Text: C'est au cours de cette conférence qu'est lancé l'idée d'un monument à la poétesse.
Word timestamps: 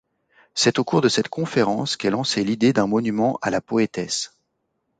C'est 0.55 0.79
au 0.79 0.83
cours 0.83 1.01
de 1.01 1.09
cette 1.09 1.27
conférence 1.29 1.95
qu'est 1.95 2.09
lancé 2.09 2.43
l'idée 2.43 2.73
d'un 2.73 2.87
monument 2.87 3.37
à 3.43 3.51
la 3.51 3.61
poétesse. 3.61 4.35